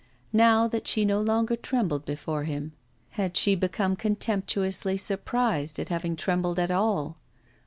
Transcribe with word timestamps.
Now 0.33 0.67
that 0.67 0.87
she 0.87 1.05
no 1.05 1.21
longer 1.21 1.55
trembled 1.55 2.05
before 2.05 2.45
him, 2.45 2.73
had 3.11 3.37
she 3.37 3.53
become 3.53 3.95
contemptuously 3.95 4.97
surprised 4.97 5.77
at 5.79 5.89
having 5.89 6.15
trembled 6.15 6.57
at 6.57 6.71
all? 6.71 7.17